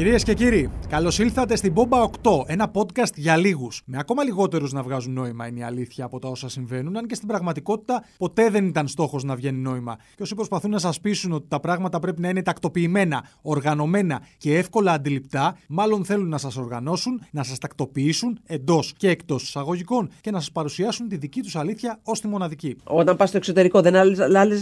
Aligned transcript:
Κυρίες 0.00 0.24
και 0.24 0.34
κύριοι, 0.34 0.70
καλώς 0.88 1.18
ήλθατε 1.18 1.56
στην 1.56 1.72
Μπόμπα 1.72 2.02
8, 2.22 2.44
ένα 2.46 2.70
podcast 2.74 3.14
για 3.14 3.36
λίγους. 3.36 3.82
Με 3.84 3.98
ακόμα 3.98 4.24
λιγότερους 4.24 4.72
να 4.72 4.82
βγάζουν 4.82 5.12
νόημα 5.12 5.46
είναι 5.46 5.60
η 5.60 5.62
αλήθεια 5.62 6.04
από 6.04 6.18
τα 6.18 6.28
όσα 6.28 6.48
συμβαίνουν, 6.48 6.96
αν 6.96 7.06
και 7.06 7.14
στην 7.14 7.28
πραγματικότητα 7.28 8.04
ποτέ 8.18 8.50
δεν 8.50 8.66
ήταν 8.66 8.88
στόχος 8.88 9.24
να 9.24 9.34
βγαίνει 9.34 9.58
νόημα. 9.58 9.96
Και 10.16 10.22
όσοι 10.22 10.34
προσπαθούν 10.34 10.70
να 10.70 10.78
σας 10.78 11.00
πείσουν 11.00 11.32
ότι 11.32 11.46
τα 11.48 11.60
πράγματα 11.60 11.98
πρέπει 11.98 12.20
να 12.20 12.28
είναι 12.28 12.42
τακτοποιημένα, 12.42 13.24
οργανωμένα 13.42 14.22
και 14.38 14.56
εύκολα 14.56 14.92
αντιληπτά, 14.92 15.56
μάλλον 15.68 16.04
θέλουν 16.04 16.28
να 16.28 16.38
σας 16.38 16.56
οργανώσουν, 16.56 17.22
να 17.30 17.42
σας 17.42 17.58
τακτοποιήσουν 17.58 18.38
εντός 18.46 18.94
και 18.96 19.08
εκτός 19.08 19.42
εισαγωγικών 19.42 20.10
και 20.20 20.30
να 20.30 20.38
σας 20.38 20.52
παρουσιάσουν 20.52 21.08
τη 21.08 21.16
δική 21.16 21.40
τους 21.40 21.56
αλήθεια 21.56 21.98
ως 22.02 22.20
τη 22.20 22.28
μοναδική. 22.28 22.76
Όταν 22.84 23.16
πας 23.16 23.28
στο 23.28 23.38
εξωτερικό, 23.38 23.80
δεν 23.80 23.96
άλλε. 23.96 24.56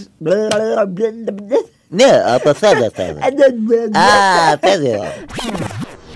Ναι, 1.88 2.23
από 2.34 2.52
σένα 2.55 2.91
θέλω. 2.95 3.19
Α, 4.52 4.59
παιδί. 4.59 4.98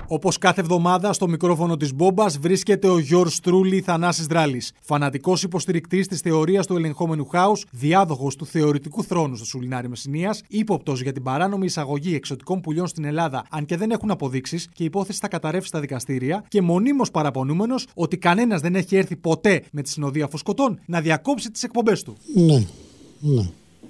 Όπως 0.07 0.37
κάθε 0.37 0.61
εβδομάδα, 0.61 1.13
στο 1.13 1.27
μικρόφωνο 1.27 1.77
της 1.77 1.93
Μπόμπας 1.93 2.37
βρίσκεται 2.37 2.87
ο 2.87 2.99
Γιώργ 2.99 3.29
Στρούλη 3.29 3.81
Θανάσης 3.81 4.25
Δράλης. 4.25 4.71
Φανατικός 4.81 5.43
υποστηρικτής 5.43 6.07
της 6.07 6.19
θεωρίας 6.19 6.67
του 6.67 6.75
ελεγχόμενου 6.75 7.25
χάους, 7.25 7.65
διάδοχος 7.71 8.35
του 8.35 8.45
θεωρητικού 8.45 9.03
θρόνου 9.03 9.35
στο 9.35 9.45
Σουλινάρι 9.45 9.89
Μεσσηνίας, 9.89 10.41
ύποπτος 10.47 11.01
για 11.01 11.11
την 11.11 11.23
παράνομη 11.23 11.65
εισαγωγή 11.65 12.15
εξωτικών 12.15 12.61
πουλιών 12.61 12.87
στην 12.87 13.05
Ελλάδα, 13.05 13.45
αν 13.49 13.65
και 13.65 13.77
δεν 13.77 13.91
έχουν 13.91 14.11
αποδείξεις 14.11 14.67
και 14.73 14.83
η 14.83 14.85
υπόθεση 14.85 15.19
θα 15.19 15.27
καταρρεύσει 15.27 15.67
στα 15.67 15.79
δικαστήρια, 15.79 16.43
και 16.47 16.61
μονίμως 16.61 17.11
παραπονούμενος 17.11 17.87
ότι 17.93 18.17
κανένας 18.17 18.61
δεν 18.61 18.75
έχει 18.75 18.95
έρθει 18.95 19.15
ποτέ 19.15 19.63
με 19.71 19.81
τη 19.81 19.89
συνοδεία 19.89 20.27
φωσκωτών 20.27 20.79
να 20.85 21.01
διακόψει 21.01 21.51
τις 21.51 21.63
εκπομπές 21.63 22.03
του. 22.03 22.17
Ναι, 22.33 22.65
ναι. 23.19 23.49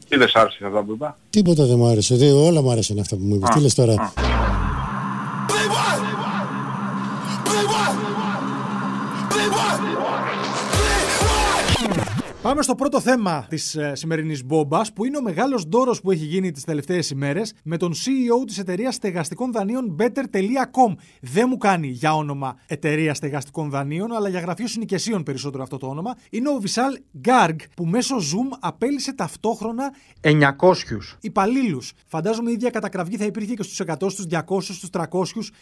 Τι 0.10 0.18
δεν 0.18 0.28
σ' 0.28 0.36
άρεσε 0.36 0.66
αυτά 0.66 0.84
που 0.84 0.92
είπα; 0.92 1.18
Τίποτα 1.30 1.66
δεν 1.66 1.78
μου 1.78 1.88
άρεσε. 1.88 2.16
Δε, 2.16 2.32
όλα 2.32 2.62
μου 2.62 2.72
άρεσαν 2.72 3.00
αυτά 3.00 3.16
που 3.16 3.24
μου 3.26 3.36
είπες. 3.36 3.50
Τι 3.50 3.62
λες 3.62 3.74
τώρα; 3.74 4.14
Πάμε 12.44 12.62
στο 12.62 12.76
πρώτο 12.76 13.00
θέμα 13.00 13.46
της 13.50 13.76
ε, 13.76 13.92
σημερινής 13.96 14.46
μπόμπας, 14.46 14.94
που 14.94 15.06
είναι 15.06 15.18
ο 15.18 15.22
μεγάλος 15.22 15.64
δώρος 15.64 16.02
που 16.02 16.12
έχει 16.12 16.26
γίνει 16.26 16.52
τις 16.52 16.64
τελευταίες 16.64 17.10
ημέρες 17.10 17.54
με 17.64 17.78
τον 17.78 17.94
CEO 17.94 18.46
της 18.48 18.58
εταιρείας 18.58 18.96
στεγαστικών 18.96 19.52
δανείων 19.52 19.96
Better.com. 20.00 20.96
Δεν 21.22 21.46
μου 21.50 21.58
κάνει 21.58 21.88
για 21.88 22.16
όνομα 22.16 22.56
εταιρεία 22.68 23.14
στεγαστικών 23.14 23.70
δανείων, 23.70 24.14
αλλά 24.14 24.30
για 24.30 24.40
γραφείο 24.40 24.68
συνοικεσίων 24.68 25.24
περισσότερο 25.24 25.64
αυτό 25.64 25.78
το 25.78 25.88
όνομα. 25.88 26.16
Είναι 26.30 26.50
ο 26.50 26.58
Βισάλ 26.60 27.00
Γκάργκ, 27.20 27.60
που 27.76 27.86
μέσω 27.86 28.16
Zoom 28.16 28.58
απέλησε 28.60 29.14
ταυτόχρονα 29.14 29.94
900 30.22 30.34
υπαλλήλους. 31.20 31.94
Φαντάζομαι 32.08 32.50
η 32.50 32.54
ίδια 32.54 32.70
κατακραυγή 32.70 33.18
θα 33.18 33.26
υπήρχε 33.26 33.54
και 33.54 33.64
στους 33.64 33.80
100, 33.80 34.10
στους 34.10 34.26
200, 34.30 34.62
στους 34.62 34.90
300, 34.92 35.04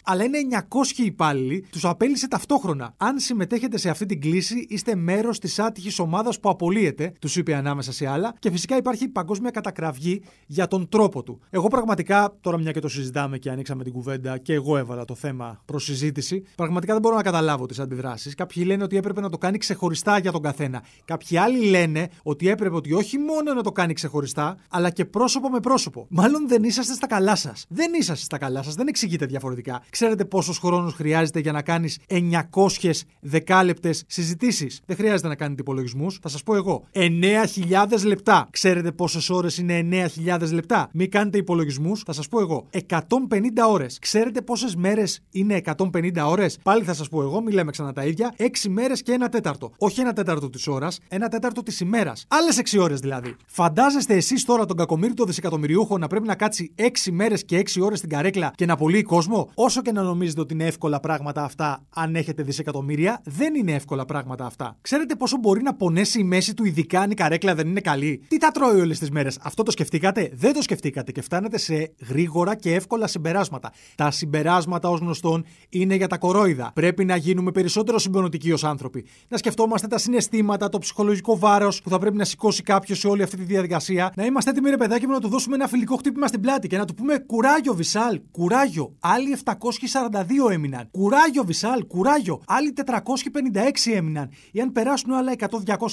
αλλά 0.04 0.24
είναι 0.24 0.38
900 0.38 1.02
υπάλληλοι, 1.04 1.66
τους 1.70 1.84
απέλησε 1.84 2.28
ταυτόχρονα. 2.28 2.94
Αν 2.96 3.18
συμμετέχετε 3.18 3.78
σε 3.78 3.90
αυτή 3.90 4.06
την 4.06 4.20
κλίση, 4.20 4.66
είστε 4.68 4.94
μέρος 4.94 5.38
της 5.38 5.58
άτυχης 5.58 5.98
ομάδας 5.98 6.40
που 6.40 6.48
απολύτως 6.48 6.70
απολύεται, 6.72 7.12
τους 7.18 7.36
είπε 7.36 7.54
ανάμεσα 7.54 7.92
σε 7.92 8.06
άλλα, 8.06 8.34
και 8.38 8.50
φυσικά 8.50 8.76
υπάρχει 8.76 9.08
παγκόσμια 9.08 9.50
κατακραυγή 9.50 10.22
για 10.46 10.66
τον 10.66 10.88
τρόπο 10.88 11.22
του. 11.22 11.40
Εγώ 11.50 11.68
πραγματικά, 11.68 12.36
τώρα 12.40 12.58
μια 12.58 12.70
και 12.70 12.80
το 12.80 12.88
συζητάμε 12.88 13.38
και 13.38 13.50
ανοίξαμε 13.50 13.82
την 13.84 13.92
κουβέντα 13.92 14.38
και 14.38 14.52
εγώ 14.52 14.76
έβαλα 14.76 15.04
το 15.04 15.14
θέμα 15.14 15.62
προς 15.64 15.84
συζήτηση, 15.84 16.42
πραγματικά 16.56 16.92
δεν 16.92 17.02
μπορώ 17.02 17.16
να 17.16 17.22
καταλάβω 17.22 17.66
τις 17.66 17.78
αντιδράσεις. 17.78 18.34
Κάποιοι 18.34 18.62
λένε 18.66 18.82
ότι 18.82 18.96
έπρεπε 18.96 19.20
να 19.20 19.30
το 19.30 19.38
κάνει 19.38 19.58
ξεχωριστά 19.58 20.18
για 20.18 20.32
τον 20.32 20.42
καθένα. 20.42 20.82
Κάποιοι 21.04 21.36
άλλοι 21.36 21.64
λένε 21.64 22.08
ότι 22.22 22.48
έπρεπε 22.48 22.76
ότι 22.76 22.92
όχι 22.92 23.18
μόνο 23.18 23.54
να 23.54 23.62
το 23.62 23.72
κάνει 23.72 23.92
ξεχωριστά, 23.92 24.56
αλλά 24.68 24.90
και 24.90 25.04
πρόσωπο 25.04 25.48
με 25.48 25.60
πρόσωπο. 25.60 26.06
Μάλλον 26.08 26.48
δεν 26.48 26.62
είσαστε 26.62 26.94
στα 26.94 27.06
καλά 27.06 27.36
σας. 27.36 27.64
Δεν 27.68 27.92
είσαστε 27.94 28.24
στα 28.24 28.38
καλά 28.38 28.62
σας, 28.62 28.74
δεν 28.74 28.86
εξηγείτε 28.86 29.26
διαφορετικά. 29.26 29.82
Ξέρετε 29.90 30.24
πόσος 30.24 30.58
χρόνος 30.58 30.94
χρειάζεται 30.94 31.40
για 31.40 31.52
να 31.52 31.62
κάνεις 31.62 31.98
900 32.08 33.06
δεκάλεπτες 33.20 34.04
συζητήσεις. 34.06 34.80
Δεν 34.86 34.96
χρειάζεται 34.96 35.28
να 35.28 35.34
κάνετε 35.34 35.60
υπολογισμούς. 35.60 36.18
Θα 36.22 36.28
σας 36.28 36.42
πω 36.42 36.54
εγώ. 36.62 36.84
9.000 36.92 38.04
λεπτά. 38.04 38.48
Ξέρετε 38.50 38.92
πόσες 38.92 39.30
ώρες 39.30 39.58
είναι 39.58 39.78
9.000 39.78 40.52
λεπτά; 40.52 40.88
Μην 40.92 41.10
κάνετε 41.10 41.38
υπολογισμούς, 41.38 42.02
θα 42.02 42.12
σας 42.12 42.28
πω 42.28 42.40
εγώ. 42.40 42.66
150 42.70 43.66
ώρες. 43.68 43.98
Ξέρετε 44.00 44.42
πόσες 44.42 44.74
μέρες 44.76 45.20
είναι 45.30 45.54
150 45.54 46.26
ώρες; 46.26 46.58
Πάλι 46.62 46.84
θα 46.84 46.94
σας 46.94 47.08
πω 47.08 47.22
εγώ, 47.22 47.40
μην 47.40 47.54
λέμε 47.54 47.70
ξανά 47.70 47.92
τα 47.92 48.04
ίδια. 48.04 48.34
6 48.36 48.68
μέρες 48.68 49.02
και 49.02 49.12
ένα 49.12 49.28
τέταρτο. 49.28 49.72
Όχι 49.78 50.00
ένα 50.00 50.12
τέταρτο 50.12 50.50
της 50.50 50.66
ώρας, 50.66 50.98
ένα 51.08 51.28
τέταρτο 51.28 51.62
της 51.62 51.80
ημέρας. 51.80 52.24
Άλλες 52.28 52.58
6 52.58 52.78
ώρες 52.78 53.00
δηλαδή. 53.00 53.36
Φαντάζεστε 53.46 54.14
εσείς 54.14 54.44
τώρα 54.44 54.64
τον 54.64 54.76
κακομίρτο 54.76 55.24
δισεκατομμυριούχο 55.24 55.98
να 55.98 56.06
πρέπει 56.06 56.26
να 56.26 56.34
κάτσει 56.34 56.74
6 56.76 57.10
μέρες 57.12 57.44
και 57.44 57.58
6 57.58 57.80
ώρες 57.80 57.98
στην 57.98 58.10
καρέκλα 58.10 58.52
και 58.54 58.66
να 58.66 58.76
πωλεί 58.76 59.02
κόσμο; 59.02 59.50
Όσο 59.54 59.82
και 59.82 59.92
να 59.92 60.02
νομίζετε 60.02 60.40
ότι 60.40 60.54
είναι 60.54 60.66
εύκολα 60.66 61.00
πράγματα 61.00 61.44
αυτά, 61.44 61.84
αν 61.94 62.14
έχετε 62.16 62.42
δισεκατομμύρια, 62.42 63.20
δεν 63.24 63.54
είναι 63.54 63.72
εύκολα 63.72 64.04
πράγματα 64.04 64.46
αυτά. 64.46 64.76
Ξέρετε 64.80 65.16
πόσο 65.16 65.36
μπορεί 65.36 65.62
να 65.62 65.74
πονέσει 65.74 66.20
η 66.20 66.24
μέση 66.24 66.51
του, 66.54 66.64
ειδικά 66.64 67.00
αν 67.00 67.10
η 67.10 67.14
καρέκλα 67.14 67.54
δεν 67.54 67.68
είναι 67.68 67.80
καλή. 67.80 68.22
Τι 68.28 68.36
τα 68.36 68.50
τρώει 68.50 68.80
όλες 68.80 68.98
τις 68.98 69.10
μέρες; 69.10 69.38
Αυτό 69.42 69.62
το 69.62 69.70
σκεφτήκατε; 69.70 70.30
Δεν 70.34 70.52
το 70.52 70.62
σκεφτήκατε 70.62 71.12
και 71.12 71.22
φτάνετε 71.22 71.58
σε 71.58 71.92
γρήγορα 72.08 72.54
και 72.54 72.74
εύκολα 72.74 73.06
συμπεράσματα. 73.06 73.72
Τα 73.94 74.10
συμπεράσματα 74.10 74.88
ως 74.88 75.00
γνωστόν 75.00 75.44
είναι 75.68 75.94
για 75.94 76.06
τα 76.06 76.18
κορόιδα. 76.18 76.70
Πρέπει 76.74 77.04
να 77.04 77.16
γίνουμε 77.16 77.50
περισσότερο 77.50 77.98
συμπονοτικοί 77.98 78.52
ως 78.52 78.64
άνθρωποι. 78.64 79.04
Να 79.28 79.36
σκεφτόμαστε 79.36 79.86
τα 79.86 79.98
συναισθήματα, 79.98 80.68
το 80.68 80.78
ψυχολογικό 80.78 81.38
βάρος 81.38 81.82
που 81.82 81.90
θα 81.90 81.98
πρέπει 81.98 82.16
να 82.16 82.24
σηκώσει 82.24 82.62
κάποιος 82.62 82.98
σε 82.98 83.08
όλη 83.08 83.22
αυτή 83.22 83.36
τη 83.36 83.42
διαδικασία. 83.42 84.12
Να 84.16 84.24
είμαστε 84.24 84.50
έτοιμοι, 84.50 84.70
ρε 84.70 84.76
παιδάκι 84.76 85.06
μου, 85.06 85.12
να 85.12 85.20
του 85.20 85.28
δώσουμε 85.28 85.54
ένα 85.54 85.68
φιλικό 85.68 85.96
χτύπημα 85.96 86.26
στην 86.26 86.40
πλάτη 86.40 86.68
και 86.68 86.76
να 86.76 86.84
του 86.84 86.94
πούμε 86.94 87.18
κουράγιο, 87.18 87.74
Βισάλ, 87.74 88.20
κουράγιο. 88.30 88.96
Άλλοι 89.00 89.36
742 89.44 90.50
έμειναν. 90.50 90.88
Κουράγιο, 90.90 91.44
Βισάλ, 91.44 91.86
κουράγιο. 91.86 92.40
Άλλοι 92.46 92.72
456 92.72 93.92
έμειναν. 93.94 94.30
Ή 94.52 94.60
αν 94.60 94.72
περάσουν 94.72 95.12
άλλα 95.12 95.32
100-200 95.38 95.46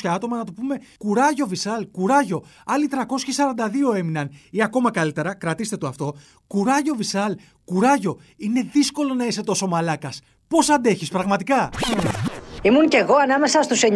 άτομα 0.03 0.37
να 0.37 0.43
του 0.49 0.61
πούμε 0.61 0.79
κουράγιο, 0.97 1.47
Βισάλ, 1.47 1.87
κουράγιο. 1.91 2.43
Άλλοι 2.65 2.87
342 3.91 3.95
έμειναν. 3.95 4.29
Ή 4.49 4.61
ακόμα 4.61 4.91
καλύτερα, 4.91 5.33
κρατήστε 5.33 5.77
το 5.77 5.87
αυτό. 5.87 6.15
Κουράγιο, 6.47 6.95
Βισάλ, 6.95 7.35
κουράγιο. 7.65 8.19
Είναι 8.37 8.61
δύσκολο 8.61 9.13
να 9.13 9.25
είσαι 9.25 9.43
τόσο 9.43 9.67
μαλάκας. 9.67 10.21
Πώς 10.47 10.69
αντέχεις, 10.69 11.09
πραγματικά; 11.09 11.69
Ήμουν 12.61 12.87
κι 12.87 12.97
εγώ 12.97 13.15
ανάμεσα 13.15 13.61
στους 13.61 13.83
900 13.83 13.87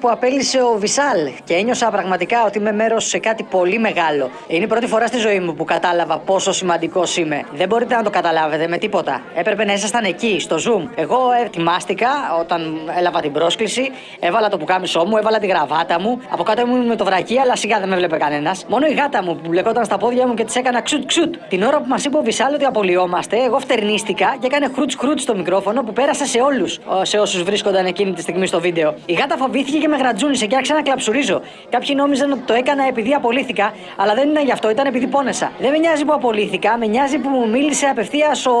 που 0.00 0.10
απέλησε 0.10 0.62
ο 0.62 0.78
Βισάλ 0.78 1.18
και 1.44 1.54
ένιωσα 1.54 1.90
πραγματικά 1.90 2.44
ότι 2.44 2.58
είμαι 2.58 2.72
μέρος 2.72 3.08
σε 3.08 3.18
κάτι 3.18 3.42
πολύ 3.42 3.78
μεγάλο. 3.78 4.30
Είναι 4.46 4.64
η 4.64 4.66
πρώτη 4.66 4.86
φορά 4.86 5.06
στη 5.06 5.18
ζωή 5.18 5.40
μου 5.40 5.54
που 5.54 5.64
κατάλαβα 5.64 6.18
πόσο 6.18 6.52
σημαντικός 6.52 7.16
είμαι. 7.16 7.42
Δεν 7.54 7.68
μπορείτε 7.68 7.94
να 7.94 8.02
το 8.02 8.10
καταλάβετε 8.10 8.68
με 8.68 8.78
τίποτα. 8.78 9.22
Έπρεπε 9.34 9.64
να 9.64 9.72
ήσασταν 9.72 10.04
εκεί, 10.04 10.40
στο 10.40 10.56
Zoom. 10.56 10.88
Εγώ 10.94 11.18
ετοιμάστηκα 11.44 12.08
όταν 12.40 12.90
έλαβα 12.98 13.20
την 13.20 13.32
πρόσκληση, 13.32 13.90
έβαλα 14.20 14.48
το 14.48 14.58
πουκάμισό 14.58 15.04
μου, 15.04 15.16
έβαλα 15.16 15.38
τη 15.38 15.46
γραβάτα 15.46 16.00
μου. 16.00 16.20
Από 16.30 16.42
κάτω 16.42 16.60
ήμουν 16.60 16.86
με 16.86 16.96
το 16.96 17.04
βρακί, 17.04 17.38
αλλά 17.38 17.56
σιγά 17.56 17.78
δεν 17.78 17.88
με 17.88 17.96
βλέπε 17.96 18.16
κανένας. 18.16 18.64
Μόνο 18.68 18.86
η 18.86 18.92
γάτα 18.92 19.22
μου 19.22 19.36
που 19.36 19.48
μπλεκόταν 19.48 19.84
στα 19.84 19.98
πόδια 19.98 20.26
μου 20.26 20.34
και 20.34 20.44
της 20.44 20.56
έκανα 20.56 20.80
ξουτ 20.82 21.04
ξουτ. 21.06 21.34
Την 21.48 21.62
ώρα 21.62 21.78
που 21.78 21.88
μας 21.88 22.04
είπε 22.04 22.16
ο 22.16 22.22
Βισάλ 22.22 22.54
ότι 22.54 22.64
απολυόμαστε, 22.64 23.36
εγώ 23.44 23.58
φτερνίστηκα 23.58 24.36
και 24.40 24.46
έκανε 24.46 24.70
χρούτς 24.74 24.94
χρούτς 24.94 25.22
στο 25.22 25.36
μικρόφωνο 25.36 25.82
που 25.82 25.92
πέρασε 25.92 26.26
σε 26.26 26.40
όλους, 26.40 26.78
σε 27.02 27.18
όσους 27.18 27.42
βρίσκονταν 27.42 27.86
εκεί 27.86 27.99
εκείνη 28.00 28.14
τη 28.14 28.22
στιγμή 28.22 28.46
στο 28.46 28.60
βίντεο. 28.60 28.94
Η 29.06 29.12
γάτα 29.12 29.36
φοβήθηκε 29.36 29.78
και 29.78 29.88
με 29.88 29.96
γρατζούνισε 29.96 30.46
και 30.46 30.56
άρχισα 30.56 30.74
να 30.74 30.82
κλαψουρίζω. 30.82 31.40
Κάποιοι 31.68 31.94
νόμιζαν 31.98 32.32
ότι 32.32 32.40
το 32.40 32.54
έκανα 32.54 32.86
επειδή 32.88 33.12
απολύθηκα, 33.14 33.72
αλλά 33.96 34.14
δεν 34.14 34.28
είναι 34.28 34.44
γι' 34.44 34.52
αυτό, 34.52 34.70
ήταν 34.70 34.86
επειδή 34.86 35.06
πόνεσα. 35.06 35.52
Δεν 35.60 35.70
με 35.70 35.78
νοιάζει 35.78 36.04
που 36.04 36.12
απολύθηκα, 36.12 36.78
με 36.78 36.86
νοιάζει 36.86 37.18
που 37.18 37.28
μου 37.28 37.50
μίλησε 37.50 37.86
απευθείας 37.86 38.30
ο 38.46 38.56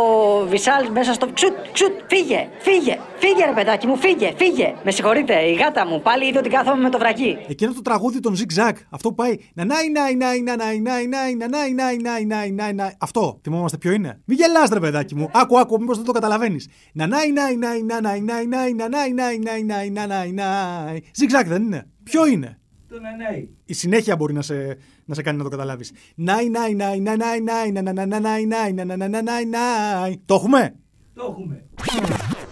Βισάλ 0.46 0.90
μέσα 0.92 1.12
στο. 1.12 1.26
Ξουτ, 1.32 1.54
ξουτ, 1.72 1.92
φύγε, 2.06 2.48
φύγε, 2.58 2.98
φύγε 3.18 3.44
ρε 3.44 3.52
παιδάκι 3.54 3.86
μου, 3.86 3.96
φύγε, 3.96 4.32
φύγε. 4.36 4.74
Με 4.84 4.90
συγχωρείτε, 4.90 5.34
η 5.34 5.52
γάτα 5.52 5.86
μου 5.86 6.00
πάλι 6.00 6.26
είδε 6.28 6.38
ότι 6.38 6.48
κάθομαι 6.48 6.82
με 6.82 6.90
το 6.90 6.98
βρακί. 6.98 7.38
Εκείνο 7.48 7.72
το 7.72 7.82
τραγούδι 7.82 8.20
των 8.20 8.34
Zig 8.38 8.72
αυτό 8.90 9.08
που 9.08 9.14
πάει. 9.14 9.36
Να 9.54 9.64
νάι, 9.64 9.90
νάι, 9.90 10.14
νάι, 10.14 10.42
νάι, 10.42 10.56
νάι, 10.56 11.06
νάι, 11.06 11.34
νάι, 11.34 11.72
νάι, 11.74 11.96
νάι, 11.96 12.24
νάι, 12.26 12.50
νάι, 12.50 12.72
νάι. 12.72 12.90
Αυτό 12.98 13.40
θυμόμαστε 13.42 13.76
ποιο 13.76 13.92
είναι. 13.92 14.20
Μη 14.24 14.34
γελάς, 14.34 14.68
ρε 14.72 14.80
παιδάκι 14.80 15.14
μου. 15.14 15.30
Άκου, 15.32 15.58
άκου, 15.58 15.80
μήπως 15.80 15.94
δεν 15.94 16.04
το 16.04 16.12
καταλαβαίνει. 16.12 16.56
Να 16.92 17.06
νάι, 17.06 17.32
νάι, 17.32 17.56
νάι, 17.56 17.82
νάι, 17.82 18.20
νάι, 18.20 18.46
νάι, 18.46 18.72
νάι, 18.72 19.12
νάι, 19.12 19.29
νάι, 19.38 19.62
νάι, 19.64 19.90
νάι, 19.90 20.06
νάι, 20.06 20.32
νάι. 20.32 21.00
Zig 21.14 21.30
Zag 21.30 21.46
δεν 21.46 21.62
είναι. 21.62 21.86
Ποιο 22.02 22.26
είναι. 22.26 22.58
Το 22.88 22.96
νάι. 23.00 23.48
Η 23.64 23.72
συνέχεια 23.72 24.16
μπορεί 24.16 24.32
να 24.32 24.42
σε, 24.42 24.76
να 25.04 25.14
σε 25.14 25.22
κάνει 25.22 25.38
να 25.38 25.44
το 25.44 25.50
καταλάβει. 25.50 25.84
Νάι, 26.14 26.48
νάι, 26.48 26.74
νάι, 26.74 27.00
νάι, 27.00 27.16
νάι, 27.16 27.40
νάι, 27.40 27.70
νάι, 27.70 27.82
νάι, 27.82 28.20
νάι, 28.20 28.46
νάι, 28.46 28.72
νάι, 28.72 29.08
νάι, 29.08 29.22
νάι, 29.22 29.44
νάι. 29.44 30.16
Το 30.24 30.34
έχουμε. 30.34 30.74
Το 31.14 31.26
έχουμε. 31.30 31.64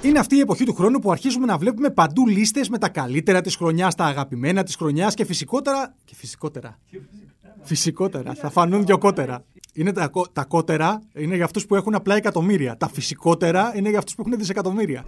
Είναι 0.02 0.19
αυτή 0.19 0.36
η 0.36 0.40
εποχή 0.40 0.64
του 0.64 0.75
χρόνου 0.75 0.98
που 0.98 1.10
αρχίζουμε 1.10 1.46
να 1.46 1.58
βλέπουμε 1.58 1.90
παντού 1.90 2.26
λίστε 2.26 2.60
με 2.70 2.78
τα 2.78 2.88
καλύτερα 2.88 3.40
τη 3.40 3.56
χρονιά, 3.56 3.88
τα 3.88 4.04
αγαπημένα 4.04 4.62
τη 4.62 4.76
χρονιά 4.76 5.08
και 5.14 5.25
φυσικότερα. 5.25 5.94
Και 6.04 6.14
φυσικότερα. 6.14 6.78
Φυσικότερα. 7.62 8.34
Θα 8.34 8.50
φανούν 8.50 8.84
δυο 8.84 8.98
κότερα. 8.98 9.44
Είναι 9.72 9.92
τα, 9.92 10.10
τα 10.32 10.44
κότερα 10.44 11.02
είναι 11.14 11.34
για 11.34 11.44
αυτού 11.44 11.66
που 11.66 11.75
έχουν 11.75 11.94
απλά 11.94 12.14
εκατομμύρια. 12.16 12.76
Τα 12.76 12.88
φυσικότερα 12.88 13.72
είναι 13.76 13.88
για 13.88 13.98
αυτού 13.98 14.14
που 14.14 14.22
έχουν 14.26 14.38
δισεκατομμύρια. 14.38 15.04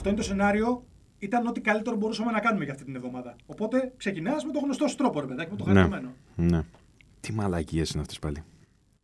Αυτό 0.00 0.12
είναι 0.12 0.20
το 0.22 0.24
σενάριο. 0.24 0.84
Ήταν 1.18 1.46
ό,τι 1.46 1.60
καλύτερο 1.60 1.96
μπορούσαμε 1.96 2.30
να 2.30 2.40
κάνουμε 2.40 2.64
για 2.64 2.72
αυτή 2.72 2.84
την 2.84 2.96
εβδομάδα. 2.96 3.36
Οπότε 3.46 3.92
ξεκινάς 3.96 4.44
με 4.44 4.52
το 4.52 4.58
γνωστό 4.58 4.88
σου 4.88 4.96
τρόπο, 4.96 5.20
ρε 5.20 5.26
παιδάκι, 5.26 5.50
με 5.50 5.56
το 5.56 5.64
χαριτωμένο. 5.64 6.12
Ναι. 6.34 6.62
Τι 7.20 7.32
μαλακίες 7.32 7.90
είναι 7.90 8.00
αυτές 8.00 8.18
πάλι. 8.18 8.44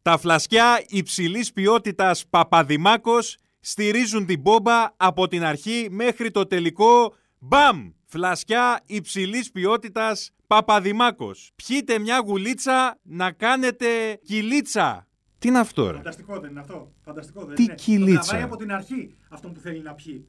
Τα 0.03 0.19
φλασκιά 0.19 0.85
υψηλής 0.89 1.53
ποιότητας 1.53 2.27
Παπαδημάκος 2.31 3.37
στηρίζουν 3.61 4.27
την 4.27 4.41
μπόμπα 4.41 4.95
από 4.97 5.29
την 5.29 5.45
αρχή 5.45 5.89
μέχρι 5.91 6.31
το 6.31 6.47
τελικό. 6.47 7.15
Μπαμ! 7.39 7.91
Φλασκιά 8.05 8.83
υψηλής 8.87 9.51
ποιότητας 9.51 10.31
Παπαδημάκος. 10.47 11.53
Πιείτε 11.57 11.99
μια 11.99 12.23
γουλίτσα 12.27 12.99
να 13.03 13.33
κάνετε 13.33 13.87
κυλίτσα. 14.25 15.07
Τι 15.39 15.49
είναι 15.49 15.59
αυτό, 15.59 15.91
ρε; 15.91 15.97
Φανταστικό 15.97 16.41
δεν 16.41 16.51
είναι 16.51 16.61
αυτό; 16.61 16.93
Φανταστικό 17.05 17.45
δεν 17.45 17.55
Τι 17.55 17.63
είναι. 17.63 17.75
κυλίτσα. 17.75 18.21
Το 18.21 18.27
τραβάει 18.27 18.43
από 18.43 18.57
την 18.57 18.73
αρχή 18.73 19.15
αυτό 19.29 19.49
που 19.49 19.61
θέλει 19.61 19.83
να 19.83 19.95
πιει. 19.95 20.29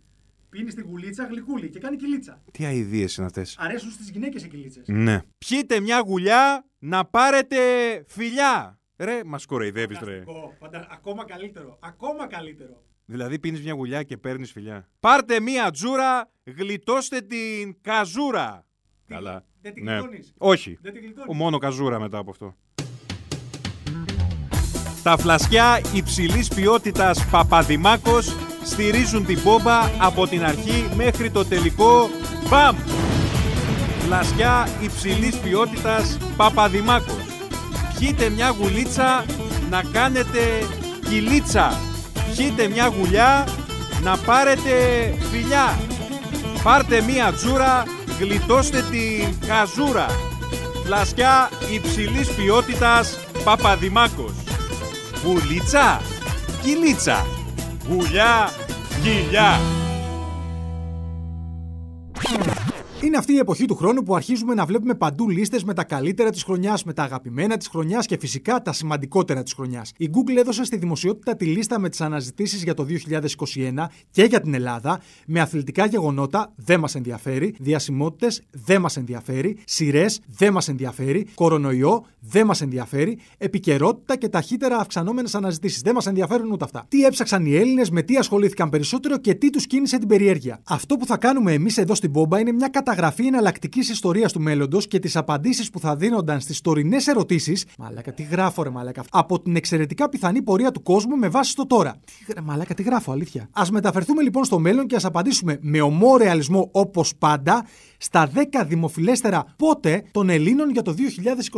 Πίνει 0.49 0.71
στη 0.71 0.81
γουλίτσα 0.81 1.25
γλυκούλη 1.25 1.69
και 1.69 1.79
κάνει 1.79 1.95
κυλίτσα. 1.95 2.43
Τι 2.51 2.65
αειδίε 2.65 3.07
είναι 3.17 3.25
αυτές. 3.25 3.55
Αρέσουν 3.59 3.91
στις 3.91 4.09
γυναίκες 4.09 4.43
οι 4.43 4.47
κυλίτσες. 4.47 4.87
Ναι. 4.87 5.21
Πιείτε 5.37 5.79
μια 5.79 5.99
γουλιά 5.99 6.65
να 6.79 7.05
πάρετε 7.05 7.57
φιλιά. 8.07 8.79
Ρε, 8.97 9.23
μας 9.25 9.45
κοροϊδεύεις, 9.45 9.99
ρε. 9.99 10.23
Ακόμα 10.91 11.25
καλύτερο. 11.25 11.77
Ακόμα 11.81 12.27
καλύτερο. 12.27 12.83
Δηλαδή 13.05 13.39
πίνεις 13.39 13.61
μια 13.61 13.73
γουλιά 13.73 14.03
και 14.03 14.17
παίρνεις 14.17 14.51
φιλιά. 14.51 14.89
Πάρτε 14.99 15.39
μια 15.39 15.71
τζούρα, 15.71 16.31
γλιτώστε 16.43 17.21
την 17.21 17.81
καζούρα. 17.81 18.65
Καλά. 19.07 19.45
δεν 19.61 19.73
την 19.73 19.83
ναι. 19.83 19.91
γλιτώνεις; 19.91 20.33
Όχι. 20.37 20.77
Δεν 20.81 20.93
την 20.93 21.01
γλιτώνεις; 21.01 21.29
Ο 21.29 21.33
μόνο 21.33 21.57
καζούρα 21.57 21.99
μετά 21.99 22.17
από 22.17 22.29
αυτό. 22.29 22.55
Τα 25.03 25.17
φλασκιά 25.17 25.81
υψηλής 25.93 26.47
ποιότητας 26.47 27.29
Παπαδημάκος 27.29 28.46
στηρίζουν 28.69 29.25
την 29.25 29.39
μπόμπα 29.43 29.89
από 29.97 30.27
την 30.27 30.45
αρχή 30.45 30.89
μέχρι 30.95 31.29
το 31.31 31.45
τελικό. 31.45 32.09
Μπαμ! 32.49 32.75
Φλασκιά 34.05 34.67
υψηλής 34.81 35.35
ποιότητας 35.35 36.17
Παπαδημάκος. 36.37 37.25
Πιείτε 37.99 38.29
μια 38.29 38.55
γουλίτσα 38.59 39.25
να 39.69 39.83
κάνετε 39.91 40.39
κυλίτσα. 41.09 41.79
Πιείτε 42.35 42.67
μια 42.67 42.87
γουλιά 42.97 43.47
να 44.03 44.17
πάρετε 44.17 44.71
φιλιά. 45.31 45.79
Πάρτε 46.63 47.01
μια 47.01 47.33
τζούρα, 47.33 47.83
γλιτώστε 48.19 48.83
την 48.91 49.47
καζούρα. 49.47 50.05
Φλασκιά 50.85 51.49
υψηλής 51.73 52.29
ποιότητας 52.29 53.19
Παπαδημάκος. 53.43 54.33
Γουλίτσα, 55.23 56.01
κυλίτσα. 56.61 57.25
Γουλιά, 57.89 58.51
κοιλιά. 59.03 59.59
Είναι 63.07 63.17
αυτή 63.17 63.33
η 63.33 63.37
εποχή 63.37 63.65
του 63.65 63.75
χρόνου 63.75 64.03
που 64.03 64.15
αρχίζουμε 64.15 64.53
να 64.53 64.65
βλέπουμε 64.65 64.93
παντού 64.93 65.29
λίστες 65.29 65.63
με 65.63 65.73
τα 65.73 65.83
καλύτερα 65.83 66.29
της 66.29 66.43
χρονιάς, 66.43 66.83
με 66.83 66.93
τα 66.93 67.03
αγαπημένα 67.03 67.57
της 67.57 67.67
χρονιάς 67.67 68.05
και 68.05 68.17
φυσικά 68.17 68.61
τα 68.61 68.73
σημαντικότερα 68.73 69.43
της 69.43 69.53
χρονιάς. 69.53 69.91
Η 69.97 70.09
Google 70.13 70.35
έδωσε 70.37 70.63
στη 70.63 70.77
δημοσιότητα 70.77 71.35
τη 71.35 71.45
λίστα 71.45 71.79
με 71.79 71.89
τις 71.89 72.01
αναζητήσεις 72.01 72.63
για 72.63 72.73
το 72.73 72.83
2021 72.83 73.89
και 74.11 74.23
για 74.23 74.41
την 74.41 74.53
Ελλάδα, 74.53 75.01
με 75.25 75.39
αθλητικά 75.39 75.85
γεγονότα, 75.85 76.53
δεν 76.55 76.79
μας 76.79 76.95
ενδιαφέρει, 76.95 77.55
διασημότητες, 77.59 78.41
δεν 78.51 78.81
μας 78.81 78.97
ενδιαφέρει, 78.97 79.57
σειρές, 79.65 80.19
δεν 80.27 80.53
μας 80.53 80.67
ενδιαφέρει, 80.67 81.27
κορονοϊό, 81.35 82.05
δεν 82.19 82.45
μας 82.45 82.61
ενδιαφέρει, 82.61 83.17
επικαιρότητα 83.37 84.15
και 84.17 84.29
ταχύτερα 84.29 84.77
αυξανόμενες 84.77 85.35
αναζητήσεις. 85.35 85.81
Δεν 85.81 85.93
μας 85.93 86.05
ενδιαφέρουν 86.05 86.51
ούτε 86.51 86.63
αυτά. 86.63 86.85
Τι 86.87 87.03
έψαξαν 87.03 87.45
οι 87.45 87.55
Έλληνες, 87.55 87.89
με 87.89 88.01
τι 88.01 88.17
ασχολήθηκαν 88.17 88.69
περισσότερο 88.69 89.17
και 89.17 89.33
τι 89.33 89.49
τους 89.49 89.67
κίνησε 89.67 89.97
την 89.97 90.07
περιέργεια. 90.07 90.61
Αυτό 90.67 90.95
που 90.95 91.05
θα 91.05 91.17
κάνουμε 91.17 91.53
εμείς 91.53 91.77
εδώ 91.77 91.95
στην 91.95 92.09
Μπόμπα 92.09 92.39
είναι 92.39 92.51
μια 92.51 92.67
καταγραφή 92.67 92.95
εναλλακτικής 93.27 93.89
ιστορίας 93.89 94.31
του 94.31 94.41
μέλλοντος 94.41 94.87
και 94.87 94.99
τις 94.99 95.15
απαντήσεις 95.15 95.69
που 95.69 95.79
θα 95.79 95.95
δίνονταν 95.95 96.39
στις 96.39 96.61
τωρινές 96.61 97.07
ερωτήσεις. 97.07 97.65
Μαλάκα, 97.77 98.13
τι 98.13 98.23
γράφω, 98.23 98.63
ρε 98.63 98.69
Μαλάκα. 98.69 99.03
Από 99.11 99.41
την 99.41 99.55
εξαιρετικά 99.55 100.09
πιθανή 100.09 100.41
πορεία 100.41 100.71
του 100.71 100.83
κόσμου 100.83 101.15
με 101.15 101.27
βάση 101.27 101.51
στο 101.51 101.67
τώρα. 101.67 101.95
Τι, 102.25 102.33
ρε, 102.33 102.41
μαλάκα, 102.41 102.73
τι 102.73 102.83
γράφω, 102.83 103.11
αλήθεια. 103.11 103.49
Α 103.51 103.63
μεταφερθούμε 103.71 104.21
λοιπόν 104.21 104.43
στο 104.43 104.59
μέλλον 104.59 104.87
και 104.87 104.95
ας 104.95 105.05
απαντήσουμε 105.05 105.57
με 105.61 105.81
ομό 105.81 106.17
ρεαλισμό 106.17 106.69
όπως 106.71 107.15
πάντα 107.15 107.65
στα 107.97 108.29
10 108.33 108.65
δημοφιλέστερα 108.65 109.45
πότε 109.57 110.03
των 110.11 110.29
Ελλήνων 110.29 110.69
για 110.69 110.81
το 110.81 110.95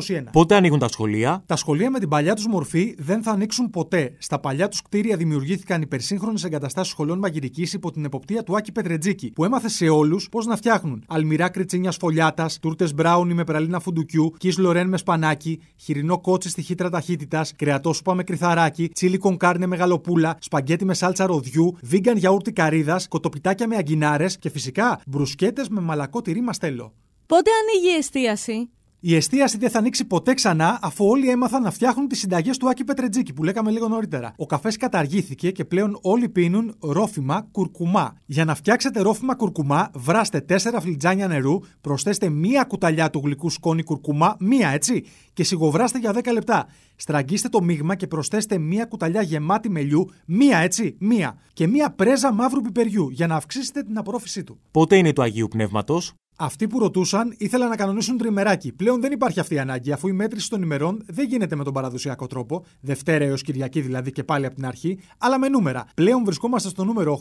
2021. 0.07 0.23
Πότε 0.31 0.55
ανοίγουν 0.55 0.79
τα 0.79 0.87
σχολεία; 0.87 1.43
Τα 1.45 1.55
σχολεία 1.55 1.89
με 1.89 1.99
την 1.99 2.09
παλιά 2.09 2.33
τους 2.35 2.47
μορφή 2.47 2.95
δεν 2.97 3.23
θα 3.23 3.31
ανοίξουν 3.31 3.69
ποτέ. 3.69 4.15
Στα 4.17 4.39
παλιά 4.39 4.67
τους 4.67 4.81
κτίρια 4.81 5.17
δημιουργήθηκαν 5.17 5.81
υπερσύγχρονες 5.81 6.43
εγκαταστάσεις 6.43 6.91
σχολών 6.91 7.19
μαγειρικής 7.19 7.73
υπό 7.73 7.91
την 7.91 8.05
εποπτεία 8.05 8.43
του 8.43 8.57
Άκη 8.57 8.71
Πετρετζίκη, 8.71 9.31
που 9.31 9.43
έμαθε 9.43 9.69
σε 9.69 9.89
όλους 9.89 10.29
πώς 10.29 10.45
να 10.45 10.55
φτιάχνουν 10.55 11.03
αλμυρά 11.29 11.49
κριτσίνια 11.49 11.91
φωλιάτας, 11.91 12.59
τούρτες 12.59 12.93
μπράουνι 12.93 13.33
με 13.33 13.43
πραλίνα 13.43 13.79
φουντουκιού, 13.79 14.33
κις 14.37 14.57
λορέν 14.57 14.87
με 14.87 14.97
σπανάκι, 14.97 15.61
χοιρινό 15.75 16.19
κότσι 16.19 16.49
στη 16.49 16.61
χύτρα 16.61 16.89
ταχύτητας, 16.89 17.53
κρεατόσουπα 17.55 18.13
με 18.13 18.23
κρυθαράκι, 18.23 18.89
τσίλι 18.89 19.17
κονκάρνε 19.17 19.65
με 19.65 19.75
γαλοπούλα, 19.75 20.37
σπαγκέτι 20.39 20.85
με 20.85 20.93
σάλτσα 20.93 21.25
ροδιού, 21.25 21.77
βίγκαν 21.81 22.17
γιαούρτι 22.17 22.51
καρύδα, 22.51 23.01
κοτοπιτάκια 23.09 23.67
με 23.67 23.75
αγκινάρε 23.75 24.25
και 24.39 24.49
φυσικά 24.49 25.01
μπρουσκέτες 25.07 25.69
με 25.69 25.81
μαλακό 25.81 26.21
τυρί 26.21 26.41
μαστέλο. 26.41 26.93
Πότε 27.25 27.49
ανοίγει 27.61 27.93
η 27.95 27.97
εστίαση; 27.97 28.69
Η 29.01 29.15
εστίαση 29.15 29.57
δεν 29.57 29.69
θα 29.69 29.79
ανοίξει 29.79 30.05
ποτέ 30.05 30.33
ξανά 30.33 30.79
αφού 30.81 31.05
όλοι 31.05 31.29
έμαθαν 31.29 31.61
να 31.61 31.71
φτιάχνουν 31.71 32.07
τις 32.07 32.19
συνταγές 32.19 32.57
του 32.57 32.69
Άκη 32.69 32.83
Πετρετζίκη 32.83 33.33
που 33.33 33.43
λέγαμε 33.43 33.71
λίγο 33.71 33.87
νωρίτερα. 33.87 34.33
Ο 34.37 34.45
καφές 34.45 34.77
καταργήθηκε 34.77 35.51
και 35.51 35.65
πλέον 35.65 35.97
όλοι 36.01 36.29
πίνουν 36.29 36.75
ρόφημα 36.79 37.47
κουρκουμά. 37.51 38.15
Για 38.25 38.45
να 38.45 38.55
φτιάξετε 38.55 39.01
ρόφημα 39.01 39.35
κουρκουμά, 39.35 39.89
βράστε 39.93 40.45
4 40.49 40.55
φλιτζάνια 40.81 41.27
νερού, 41.27 41.59
προσθέστε 41.81 42.29
μία 42.29 42.63
κουταλιά 42.63 43.09
του 43.09 43.21
γλυκού 43.23 43.49
σκόνη 43.49 43.83
κουρκουμά, 43.83 44.35
μία 44.39 44.69
έτσι, 44.69 45.05
και 45.33 45.43
σιγοβράστε 45.43 45.99
για 45.99 46.13
10 46.13 46.33
λεπτά. 46.33 46.67
Στραγγίστε 46.95 47.49
το 47.49 47.61
μείγμα 47.61 47.95
και 47.95 48.07
προσθέστε 48.07 48.57
μία 48.57 48.85
κουταλιά 48.85 49.21
γεμάτη 49.21 49.69
μελιού, 49.69 50.09
μία 50.25 50.57
έτσι, 50.57 50.95
μία, 50.99 51.37
και 51.53 51.67
μία 51.67 51.89
πρέζα 51.91 52.33
μαύρου 52.33 52.61
πιπεριού 52.61 53.09
για 53.09 53.27
να 53.27 53.35
αυξήσετε 53.35 53.83
την 53.83 53.97
απορρόφησή 53.97 54.43
του. 54.43 54.59
Πότε 54.71 54.97
είναι 54.97 55.13
του 55.13 55.21
Αγίου 55.21 55.47
Πνεύματος; 55.47 56.13
Αυτοί 56.41 56.67
που 56.67 56.79
ρωτούσαν 56.79 57.33
ήθελαν 57.37 57.69
να 57.69 57.75
κανονίσουν 57.75 58.17
τριμεράκι. 58.17 58.71
Πλέον 58.71 59.01
δεν 59.01 59.11
υπάρχει 59.11 59.39
αυτή 59.39 59.55
η 59.55 59.59
ανάγκη, 59.59 59.91
αφού 59.91 60.07
η 60.07 60.11
μέτρηση 60.11 60.49
των 60.49 60.61
ημερών 60.61 61.03
δεν 61.07 61.27
γίνεται 61.27 61.55
με 61.55 61.63
τον 61.63 61.73
παραδοσιακό 61.73 62.27
τρόπο, 62.27 62.65
Δευτέρα 62.81 63.23
έως 63.25 63.41
Κυριακή 63.41 63.81
δηλαδή 63.81 64.11
και 64.11 64.23
πάλι 64.23 64.45
από 64.45 64.55
την 64.55 64.65
αρχή, 64.65 64.99
αλλά 65.17 65.39
με 65.39 65.49
νούμερα. 65.49 65.85
Πλέον 65.93 66.23
βρισκόμαστε 66.25 66.69
στο 66.69 66.83
νούμερο 66.83 67.19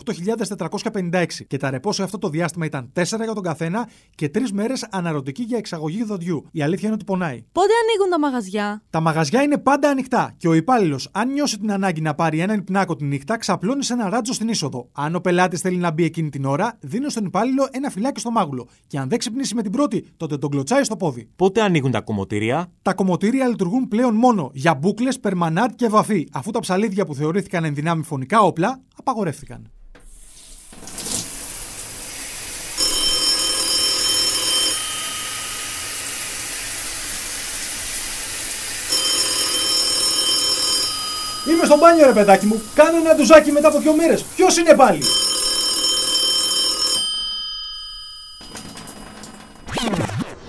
8456 0.90 1.24
και 1.46 1.56
τα 1.56 1.70
ρεπό 1.70 1.92
σε 1.92 2.02
αυτό 2.02 2.18
το 2.18 2.28
διάστημα 2.28 2.64
ήταν 2.64 2.92
4 2.94 3.02
για 3.02 3.34
τον 3.34 3.42
καθένα 3.42 3.88
και 4.14 4.30
3 4.34 4.38
μέρες 4.52 4.88
αναρωτική 4.90 5.42
για 5.42 5.58
εξαγωγή 5.58 6.04
δοντιού. 6.04 6.46
Η 6.52 6.62
αλήθεια 6.62 6.84
είναι 6.84 6.94
ότι 6.94 7.04
πονάει. 7.04 7.44
Πότε 7.52 7.72
ανοίγουν 7.82 8.10
τα 8.10 8.18
μαγαζιά; 8.18 8.82
Τα 8.90 9.00
μαγαζιά 9.00 9.42
είναι 9.42 9.58
πάντα 9.58 9.88
ανοιχτά 9.88 10.34
και 10.36 10.48
ο 10.48 10.52
υπάλληλος, 10.52 11.08
αν 11.12 11.32
νιώσει 11.32 11.58
την 11.58 11.72
ανάγκη 11.72 12.00
να 12.00 12.14
πάρει 12.14 12.38
έναν 12.38 12.58
υπνάκο 12.58 12.96
τη 12.96 13.04
νύχτα, 13.04 13.38
ξαπλώνει 13.38 13.84
σε 13.84 13.92
ένα 13.92 14.08
ράτζο 14.08 14.32
στην 14.32 14.48
είσοδο. 14.48 14.88
Αν 14.92 15.14
ο 15.14 15.20
πελάτης 15.20 15.60
θέλει 15.60 15.76
να 15.76 15.90
μπει 15.90 16.04
εκείνη 16.04 16.28
την 16.28 16.44
ώρα, 16.44 16.76
δίνει 16.80 17.10
στον 17.10 17.24
υπάλληλο 17.24 17.68
ένα 17.70 17.90
φυλάκι 17.90 18.20
στο 18.20 18.30
μάγουλο. 18.30 18.68
Και 18.86 18.98
αν 18.98 19.07
δεν 19.08 19.18
ξυπνήσει 19.18 19.54
με 19.54 19.62
την 19.62 19.72
πρώτη, 19.72 20.06
τότε 20.16 20.38
τον 20.38 20.50
κλωτσάει 20.50 20.84
στο 20.84 20.96
πόδι. 20.96 21.28
Πότε 21.36 21.62
ανοίγουν 21.62 21.90
τα 21.90 22.00
κομμωτήρια; 22.00 22.72
Τα 22.82 22.94
κομμωτήρια 22.94 23.46
λειτουργούν 23.46 23.88
πλέον 23.88 24.14
μόνο 24.14 24.50
για 24.52 24.74
μπουκλε, 24.74 25.12
περμανάτ 25.12 25.70
και 25.74 25.88
βαφή, 25.88 26.28
αφού 26.32 26.50
τα 26.50 26.60
ψαλίδια 26.60 27.06
που 27.06 27.14
θεωρήθηκαν 27.14 27.64
ενδυνάμει 27.64 28.02
φωνικά 28.02 28.40
όπλα 28.40 28.80
απαγορεύτηκαν. 28.96 29.70
Είμαι 41.50 41.64
στο 41.64 41.76
μπάνιο 41.76 42.06
ρε 42.06 42.12
παιδάκι 42.12 42.46
μου, 42.46 42.62
κάνω 42.74 42.96
ένα 42.96 43.14
ντουζάκι 43.14 43.52
μετά 43.52 43.68
από 43.68 43.78
δύο 43.78 43.94
μέρες. 43.96 44.24
Ποιος 44.36 44.56
είναι 44.56 44.74
πάλι; 44.74 45.02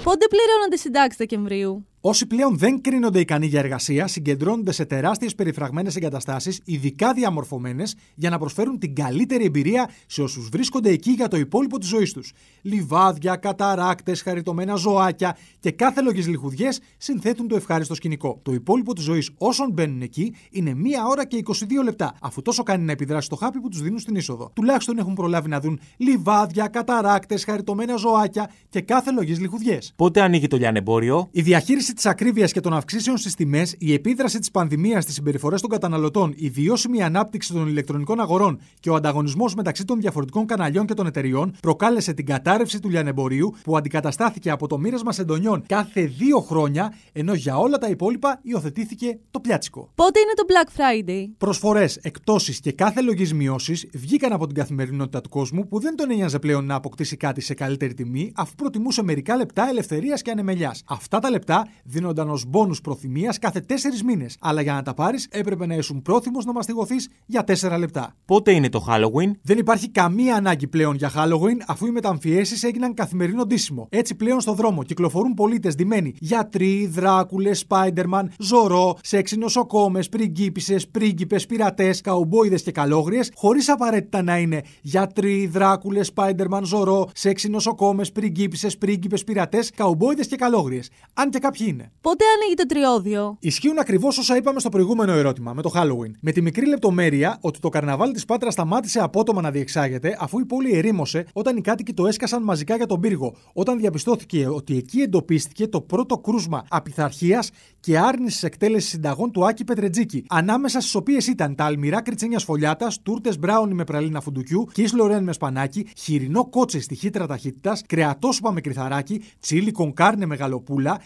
Πότε 0.10 0.28
πληρώνονται 0.28 0.76
συντάξεις 0.76 1.18
Δεκεμβρίου; 1.18 1.86
Όσοι 2.02 2.26
πλέον 2.26 2.58
δεν 2.58 2.82
κρίνονται 2.82 3.20
ικανοί 3.20 3.46
για 3.46 3.60
εργασία, 3.60 4.08
συγκεντρώνονται 4.08 4.72
σε 4.72 4.86
τεράστιες 4.86 5.36
περιφραγμένες 5.36 5.96
εγκαταστάσεις, 5.96 6.60
ειδικά 6.66 7.14
διαμορφωμένες, 7.14 7.96
για 8.16 8.30
να 8.30 8.38
προσφέρουν 8.38 8.80
την 8.80 8.96
καλύτερη 8.96 9.46
εμπειρία 9.46 9.90
σε 10.06 10.22
όσους 10.22 10.50
βρίσκονται 10.50 10.90
εκεί 10.90 11.12
για 11.12 11.28
το 11.28 11.38
υπόλοιπο 11.38 11.78
της 11.78 11.90
ζωής 11.90 12.14
τους. 12.14 12.32
Λιβάδια, 12.62 13.36
καταράκτες, 13.36 14.22
χαριτωμένα 14.22 14.76
ζωάκια 14.76 15.38
και 15.60 15.72
κάθε 15.72 16.02
λογής 16.02 16.28
λιχουδιές 16.28 16.80
συνθέτουν 16.98 17.48
το 17.48 17.56
ευχάριστο 17.56 17.96
σκηνικό. 17.96 18.40
Το 18.44 18.54
υπόλοιπο 18.54 18.94
της 18.94 19.04
ζωής 19.04 19.30
όσων 19.38 19.72
μπαίνουν 19.72 20.02
εκεί 20.02 20.36
είναι 20.52 20.74
μία 20.74 21.06
ώρα 21.06 21.26
και 21.26 21.38
22 21.38 21.84
λεπτά, 21.84 22.16
αφού 22.22 22.42
τόσο 22.42 22.64
κάνει 22.64 22.84
να 22.84 22.92
επιδράσει 22.92 23.30
το 23.30 23.36
χάπι 23.36 23.60
που 23.60 23.70
τους 23.70 23.82
δίνουν 23.82 24.00
στην 24.00 24.16
είσοδο. 24.16 24.52
Τουλάχιστον 24.56 24.98
έχουν 24.98 25.14
προλάβει 25.14 25.50
να 25.50 25.60
δουν 25.60 25.80
λιβάδια, 25.98 26.68
καταράκτες, 26.68 27.44
χαριτωμένα 27.44 27.96
ζωάκια 27.96 28.52
και 28.70 28.82
κάθε 28.82 29.12
λογής 29.12 29.40
λιχουδιές. 29.40 29.94
Πότε 29.96 30.22
ανοίγει 30.22 30.48
το 30.48 30.58
λιανεμπόριο; 30.58 31.28
Η 31.32 31.42
διαχείριση 31.42 31.89
φύση 31.90 32.02
της 32.02 32.12
ακρίβειας 32.12 32.52
και 32.52 32.60
των 32.60 32.74
αυξήσεων 32.74 33.18
στις 33.18 33.36
τιμές, 33.36 33.76
η 33.78 33.94
επίδραση 33.94 34.40
της 34.40 34.52
πανδημίας 34.52 35.04
στις 35.04 35.16
συμπεριφορές 35.16 35.62
των 35.62 35.70
καταναλωτών, 35.70 36.34
η 36.36 36.50
βιώσιμη 36.50 37.04
ανάπτυξη 37.04 37.54
των 37.54 37.68
ηλεκτρονικών 37.68 38.20
αγορών 38.20 38.60
και 38.80 38.90
ο 38.90 38.96
ανταγωνισμός 38.96 39.56
μεταξύ 39.56 39.86
των 39.86 40.00
διαφορετικών 40.00 40.46
καναλιών 40.46 40.86
και 40.86 40.94
των 40.94 41.06
εταιριών 41.06 41.56
προκάλεσε 41.62 42.14
την 42.14 42.26
κατάρρευση 42.26 42.80
του 42.80 42.90
λιανεμπορίου 42.90 43.56
που 43.64 43.78
αντικαταστάθηκε 43.78 44.50
από 44.50 44.68
το 44.68 44.78
μοίρασμα 44.78 45.12
σεντονιών 45.12 45.64
κάθε 45.68 46.06
δύο 46.06 46.40
χρόνια, 46.40 46.94
ενώ 47.12 47.34
για 47.34 47.58
όλα 47.58 47.78
τα 47.78 47.88
υπόλοιπα 47.88 48.40
υιοθετήθηκε 48.42 49.20
το 49.32 49.40
πιάτσικο. 49.40 49.92
Πότε 49.96 50.20
είναι 50.20 50.34
το 50.34 50.44
Black 50.48 50.80
Friday? 50.80 51.34
Προσφορές, 51.38 51.98
εκτόσει 52.02 52.60
και 52.60 52.72
κάθε 52.72 53.02
λογής 53.02 53.34
μειώσει 53.34 53.90
βγήκαν 53.94 54.32
από 54.32 54.46
την 54.46 54.56
καθημερινότητα 54.56 55.22
του 55.22 55.30
κόσμου 55.30 55.68
που 55.68 55.80
δεν 55.80 55.96
τον 55.96 56.12
ένοιαζε 56.12 56.40
πλέον 56.40 56.66
να 56.66 56.76
αποκτήσει 56.76 57.18
κάτι 57.18 57.42
σε 57.42 57.54
καλύτερη 57.54 57.94
τιμή, 57.94 58.32
αφού 58.36 58.56
προτιμούσε 58.56 59.04
μερικά 59.04 59.36
λεπτά 59.36 59.68
ελευθερίας 59.70 60.22
και 60.22 60.32
ανεμελιάς. 60.32 60.84
Αυτά 60.88 61.20
τα 61.20 61.30
λεπτά 61.30 61.68
δίνονταν 61.84 62.30
ως 62.30 62.46
μπόνους 62.48 62.82
προθυμίας 62.82 63.40
κάθε 63.40 63.60
4 63.60 63.74
μήνες, 64.06 64.38
αλλά 64.40 64.62
για 64.62 64.74
να 64.74 64.82
τα 64.82 64.94
πάρεις 64.94 65.28
έπρεπε 65.30 65.66
να 65.66 65.76
ήσουν 65.76 66.02
πρόθυμος 66.02 66.46
να 66.46 66.54
μαστιγωθείς 66.54 67.10
για 67.26 67.44
4 67.44 67.78
λεπτά. 67.78 68.16
Πότε 68.26 68.52
είναι 68.52 68.70
το 68.70 68.86
Halloween? 68.90 69.32
Δεν 69.42 69.58
υπάρχει 69.58 69.90
καμία 69.90 70.36
ανάγκη 70.36 70.68
πλέον 70.68 70.96
για 70.96 71.12
Halloween, 71.16 71.58
αφού 71.68 71.86
οι 71.86 71.92
μεταμφιέσεις 71.92 72.64
έγιναν 72.64 72.94
καθημερινό 72.94 73.46
ντύσιμο. 73.46 73.88
Έτσι 73.90 74.16
πλέον 74.16 74.42
στο 74.42 74.54
δρόμο 74.54 74.84
κυκλοφορούν 74.84 75.34
πολίτες 75.34 75.76
ντυμένοι 75.76 76.14
γιατροί, 76.20 76.88
δράκουλες, 76.88 77.66
Spider-Man, 77.68 78.24
ζωρό, 78.40 78.98
σεξι 79.04 79.38
νοσοκόμες, 79.38 80.10
πριγκίπισε, 80.10 80.76
πρίγκιπες, 80.92 81.46
πειρατές, 81.46 82.02
καουμπόιδες 82.02 82.62
και 82.64 82.72
καλόγριες, 82.72 83.32
χωρίς 83.36 83.70
απαραίτητα 83.70 84.22
να 84.22 84.38
είναι 84.38 84.62
γιατροί, 84.82 85.48
δράκουλες, 85.48 86.12
Spider-Man, 86.16 86.62
ζωρό, 86.64 87.10
σεξι 87.14 87.50
νοσοκόμες, 87.50 88.12
πριγκίπισε, 88.12 88.68
πρίγκιπες, 88.80 89.24
πειρατές, 89.24 89.70
καουμπόιδες 89.70 90.28
και 90.28 90.36
καλόγριες. 90.36 90.90
Αν 91.14 91.30
και 91.30 91.40
κάποιοι 91.40 91.68
είναι; 91.70 91.92
Πότε 92.02 92.26
άνοιγε 92.36 92.54
το 92.56 92.66
τριώδιο; 92.66 93.38
Ισχύουν 93.40 93.80
ακριβώς 93.80 94.18
όσα 94.18 94.36
είπαμε 94.38 94.60
στο 94.60 94.70
προηγούμενο 94.70 95.12
ερώτημα, 95.12 95.54
με 95.54 95.62
το 95.62 95.72
Halloween. 95.76 96.12
Με 96.22 96.32
τη 96.32 96.42
μικρή 96.42 96.68
λεπτομέρεια 96.68 97.38
ότι 97.42 97.60
το 97.60 97.70
καρναβάλι 97.70 98.14
της 98.14 98.26
Πάτρας 98.26 98.54
σταμάτησε 98.54 99.00
απότομα 99.00 99.42
να 99.42 99.52
διεξάγεται 99.52 100.18
αφού 100.20 100.40
η 100.40 100.46
πόλη 100.46 100.78
ερήμωσε 100.78 101.26
όταν 101.34 101.58
οι 101.58 101.62
κάτοικοι 101.62 101.94
το 101.94 102.08
έσκασαν 102.08 102.44
μαζικά 102.44 102.76
για 102.76 102.86
τον 102.86 103.00
πύργο. 103.00 103.36
Όταν 103.54 103.78
διαπιστώθηκε 103.80 104.48
ότι 104.48 104.78
εκεί 104.78 105.00
εντοπίστηκε 105.00 105.68
το 105.68 105.82
πρώτο 105.82 106.18
κρούσμα 106.18 106.66
απειθαρχίας 106.70 107.50
και 107.80 107.98
άρνησης 107.98 108.44
εκτέλεσης 108.44 108.90
συνταγών 108.90 109.32
του 109.32 109.46
Άκη 109.46 109.64
Πετρετζίκη. 109.64 110.24
Ανάμεσα 110.30 110.80
στις 110.80 110.96
οποίες 110.96 111.28
ήταν 111.28 111.56
τα 111.56 111.66
αλμυρά 111.66 112.02
κριτσένιας 112.02 112.44
φωλιάτας, 112.44 113.02
τούρτες 113.02 113.40
μπράουνι 113.40 113.74
με 113.74 113.84
πραλίνα 113.84 114.22
φουντουκιού, 114.22 114.68
κις 114.72 114.94
λορέν 114.94 115.24
με 115.24 115.34
σπανάκι, 115.34 115.88
χοιρινό 115.98 116.50
κότσε 116.50 116.80
στη 116.80 116.96
χύτρα 116.96 117.28
ταχύτητας, 117.28 117.82
κρεατόσουπα 117.88 118.52
με 118.52 118.62
κρυθαράκι, 118.62 119.24
τσίλι 119.40 119.72
κονκάρνε 119.72 120.26
μεγαλοπούλα, 120.26 121.02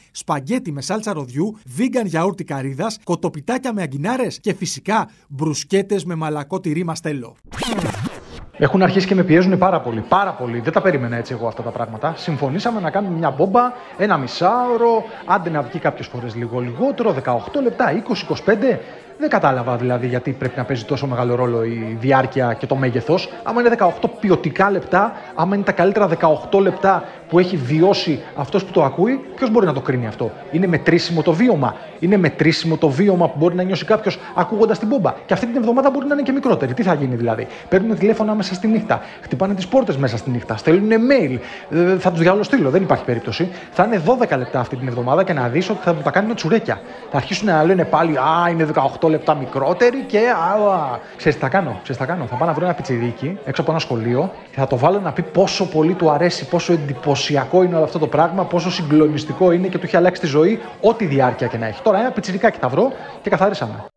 σπαγκέτι 0.53 0.72
με 0.72 0.81
σάλτσα 0.81 1.13
ροδιού, 1.13 1.57
βίγκαν 1.65 2.05
γιαούρτι 2.05 2.43
καρύδας, 2.43 3.00
κοτοπιτάκια 3.03 3.74
με 3.74 3.81
αγκινάρες 3.81 4.39
και 4.39 4.53
φυσικά 4.53 5.10
μπρουσκέτες 5.27 6.05
με 6.05 6.15
μαλακό 6.15 6.60
τυρί 6.60 6.83
μαστέλο. 6.83 7.36
Έχουν 8.57 8.81
αρχίσει 8.81 9.07
και 9.07 9.15
με 9.15 9.24
πιέζουν 9.24 9.57
πάρα 9.57 9.81
πολύ. 9.81 10.03
Πάρα 10.10 10.33
πολύ. 10.33 10.60
Δεν 10.60 10.74
τα 10.74 10.81
περίμενα 10.81 11.15
έτσι 11.15 11.33
εγώ 11.33 11.48
αυτά 11.48 11.62
τα 11.62 11.69
πράγματα. 11.69 12.13
Συμφωνήσαμε 12.17 12.79
να 12.79 12.89
κάνουμε 12.89 13.17
μια 13.17 13.31
μπόμπα, 13.31 13.62
ένα 13.98 14.17
μισάωρο, 14.17 15.03
άντε 15.25 15.50
να 15.50 15.62
βγει 15.62 15.79
κάποιε 15.79 16.03
φορές 16.03 16.36
λίγο 16.36 16.60
λιγότερο, 16.60 17.15
18 17.25 17.62
λεπτά, 17.62 18.03
20-25. 18.45 18.79
Δεν 19.20 19.29
κατάλαβα 19.29 19.75
δηλαδή 19.75 20.08
γιατί 20.08 20.32
πρέπει 20.32 20.58
να 20.58 20.63
παίζει 20.63 20.84
τόσο 20.84 21.08
μεγάλο 21.08 21.36
ρόλο 21.36 21.63
η 21.63 21.98
διάρκεια 22.00 22.53
και 22.53 22.65
το 22.65 22.75
μέγεθος. 22.75 23.29
Άμα 23.43 23.62
είναι 23.62 23.75
18 23.77 23.89
ποιοτικά 24.20 24.72
λεπτά, 24.72 25.12
άμα 25.36 25.55
είναι 25.55 25.63
τα 25.63 25.72
καλύτερα 25.72 26.10
18 26.51 26.60
λεπτά 26.60 27.03
που 27.29 27.39
έχει 27.39 27.58
βιώσει 27.58 28.22
αυτός 28.36 28.65
που 28.65 28.72
το 28.72 28.84
ακούει, 28.84 29.20
ποιος 29.36 29.50
μπορεί 29.51 29.65
να 29.65 29.74
το 29.74 29.82
κρίνει 29.82 30.08
αυτό; 30.08 30.32
Είναι 30.51 30.67
μετρήσιμο 30.67 31.22
το 31.22 31.34
βίωμα; 31.34 31.75
Είναι 32.00 32.17
μετρήσιμο 32.17 32.77
το 32.77 32.89
βίωμα 32.89 33.29
που 33.29 33.36
μπορεί 33.38 33.55
να 33.55 33.63
νιώσει 33.63 33.86
κάποιος 33.86 34.20
ακούγοντας 34.36 34.79
την 34.79 34.88
μπόμπα; 34.88 35.13
Και 35.25 35.34
αυτή 35.34 35.46
την 35.46 35.55
εβδομάδα 35.55 35.89
μπορεί 35.89 36.08
να 36.08 36.13
είναι 36.13 36.24
και 36.24 36.32
μικρότερη. 36.32 36.74
Τι 36.74 36.84
θα 36.84 36.93
γίνει 36.93 37.15
δηλαδή; 37.15 37.48
Παίρνουν 37.70 37.98
τηλέφωνα 37.98 38.34
μέσα 38.34 38.53
στη 38.53 38.67
νύχτα. 38.67 39.01
Χτυπάνε 39.22 39.53
τις 39.53 39.67
πόρτες 39.67 39.98
μέσα 39.98 40.17
στη 40.17 40.29
νύχτα. 40.29 40.58
Στέλνουν 40.58 40.89
mail. 40.89 41.38
Ε, 41.70 41.98
θα 41.98 42.12
τους 42.12 42.20
διαλοστείλω, 42.20 42.70
δεν 42.70 42.82
υπάρχει 42.82 43.03
περίπτωση. 43.03 43.50
Θα 43.72 43.84
είναι 43.84 44.01
12 44.05 44.38
λεπτά 44.38 44.60
αυτή 44.60 44.75
την 44.75 44.88
εβδομάδα 44.88 45.24
και 45.24 45.34
να 45.34 45.48
δεις 45.48 45.70
ότι 45.70 45.79
θα 45.84 45.93
μου 45.93 46.01
τα 46.01 46.12
κάνουν 46.12 46.36
τσουρέκια. 46.36 46.82
Θα 47.12 47.17
αρχίσουν 47.17 47.48
να 47.48 47.63
λένε 47.63 47.86
πάλι 47.86 48.17
Α, 48.17 48.50
είναι 48.50 48.67
18 49.01 49.02
λεπτά 49.07 49.36
μικρότερη 49.36 50.03
και. 50.07 50.17
Α, 50.17 51.00
ξέρεις 51.15 51.36
τι 51.38 51.43
θα 51.43 51.50
κάνω. 51.50 51.69
Ξέρεις 51.69 52.01
τι 52.01 52.05
θα 52.05 52.05
κάνω. 52.05 52.25
Θα 52.25 52.36
πάω 52.36 52.48
να 52.48 52.53
βρω 52.53 52.65
ένα 52.65 52.74
πιτσιρίκι 52.74 53.38
έξω 53.45 53.62
από 53.62 53.72
ένα 53.72 53.79
σχολείο 53.79 54.31
και 54.51 54.60
θα 54.60 54.67
το 54.67 54.77
βάλω 54.77 55.00
να 55.00 55.12
πει 55.12 55.22
πόσο 55.22 55.65
πολύ 55.65 55.93
του 55.93 56.10
αρέσει, 56.10 56.48
πόσο 56.48 56.74
εντυπωσιακό 56.74 57.63
είναι 57.63 57.75
όλο 57.75 57.83
αυτό 57.83 58.00
το 58.00 58.07
πράγμα, 58.07 58.45
πόσο 58.45 58.72
συγκλονιστικό 58.72 59.51
είναι 59.51 59.67
και 59.67 59.77
του 59.77 59.86
έχει 59.86 59.98
αλλάξει 59.98 60.22
τη 60.22 60.27
ζωή, 60.27 60.60
ό,τι 60.81 61.05
διάρκεια 61.05 61.48
και 61.48 61.57
να 61.57 61.67
έχει. 61.67 61.81
Τώρα 61.81 62.00
ένα 62.00 62.12
πιτσιρικάκι 62.12 62.57
θα 62.60 62.67
βρω 62.67 62.91
και 63.22 63.29
καθαρίσαμε. 63.29 63.92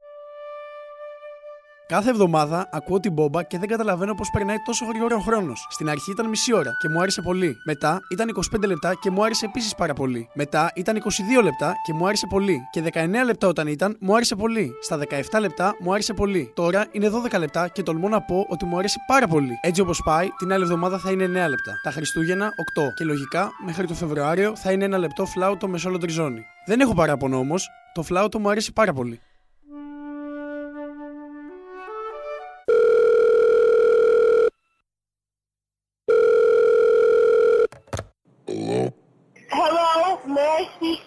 Κάθε 1.89 2.11
εβδομάδα 2.11 2.69
ακούω 2.73 3.01
την 3.01 3.13
μπόμπα 3.13 3.43
και 3.43 3.59
δεν 3.59 3.69
καταλαβαίνω 3.69 4.15
πώς 4.15 4.31
περνάει 4.31 4.57
τόσο 4.65 4.85
γρήγορα 4.85 5.17
ο 5.17 5.19
χρόνος. 5.19 5.67
Στην 5.71 5.89
αρχή 5.89 6.11
ήταν 6.11 6.29
μισή 6.29 6.55
ώρα 6.55 6.77
και 6.81 6.89
μου 6.89 7.01
άρεσε 7.01 7.23
πολύ. 7.23 7.57
Μετά 7.65 8.01
ήταν 8.13 8.29
25 8.57 8.67
λεπτά 8.67 8.95
και 8.95 9.11
μου 9.11 9.25
άρεσε 9.25 9.45
επίσης 9.45 9.75
πάρα 9.75 9.93
πολύ. 9.95 10.29
Μετά 10.35 10.71
ήταν 10.75 11.03
22 11.39 11.43
λεπτά 11.43 11.75
και 11.87 11.93
μου 11.93 12.07
άρεσε 12.07 12.27
πολύ. 12.27 12.61
Και 12.71 12.83
19 12.93 13.25
λεπτά 13.25 13.49
όταν 13.49 13.67
ήταν, 13.67 13.97
μου 14.01 14.15
άρεσε 14.15 14.37
πολύ. 14.37 14.73
Στα 14.83 14.99
17 14.99 15.41
λεπτά 15.41 15.75
μου 15.81 15.93
άρεσε 15.93 16.13
πολύ. 16.15 16.53
Τώρα 16.55 16.87
είναι 16.91 17.11
12 17.33 17.39
λεπτά 17.39 17.69
και 17.69 17.83
τολμώ 17.83 18.09
να 18.09 18.23
πω 18.23 18.47
ότι 18.49 18.65
μου 18.65 18.79
άρεσε 18.79 18.99
πάρα 19.07 19.27
πολύ. 19.27 19.59
Έτσι 19.61 19.81
όπως 19.81 20.03
πάει, 20.05 20.29
την 20.39 20.53
άλλη 20.53 20.63
εβδομάδα 20.63 20.99
θα 20.99 21.11
είναι 21.11 21.25
9 21.25 21.29
λεπτά. 21.29 21.81
Τα 21.83 21.91
Χριστούγεννα 21.91 22.47
8. 22.47 22.95
Και 22.95 23.05
λογικά 23.05 23.51
μέχρι 23.65 23.87
το 23.87 23.95
Φεβρουάριο 23.95 24.57
θα 24.57 24.73
είναι 24.73 24.85
ένα 24.85 24.99
λεπτό 24.99 25.25
φλάουτο 25.27 25.69
με 25.69 25.79
σόλο 25.79 25.99
τριζόνι. 25.99 26.45
Δεν 26.67 26.81
έχω 26.81 26.95
παράπονο 26.95 27.39
όμως, 27.39 27.69
το 27.93 28.03
φλάουτο 28.03 28.39
μου 28.39 28.51
άρεσε 28.51 28.73
πάρα 28.73 28.93
πολύ. 28.93 29.21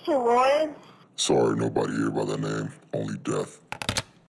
Mr. 0.09 0.25
Roy? 0.25 0.69
Sorry, 1.17 1.55
nobody 1.55 1.93
here 1.95 2.09
by 2.09 2.25
that 2.25 2.39
name. 2.39 2.71
Only 2.93 3.17
death. 3.19 3.68